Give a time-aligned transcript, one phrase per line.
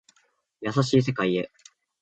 [0.61, 1.51] 優しい世界へ